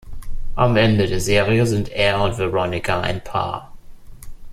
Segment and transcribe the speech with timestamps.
[0.57, 3.71] Am Ende der Serie sind er und Veronica ein Paar.